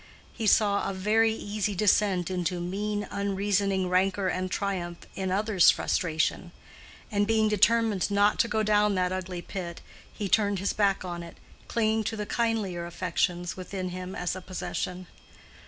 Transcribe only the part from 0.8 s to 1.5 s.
a very